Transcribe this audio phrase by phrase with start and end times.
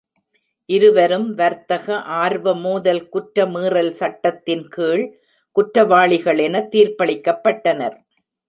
[0.69, 1.97] இருவரும் வர்த்தக
[2.21, 5.05] ஆர்வ மோதல் குற்ற மீறல் சட்டத்தின் கீழ்
[5.55, 7.97] குற்றவாளிகள் என தீர்ப்பளிக்கப்பட்டனர்.